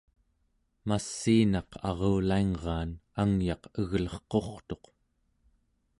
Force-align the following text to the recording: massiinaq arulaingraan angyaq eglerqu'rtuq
massiinaq 0.87 1.69
arulaingraan 1.89 2.91
angyaq 3.21 3.63
eglerqu'rtuq 3.81 4.83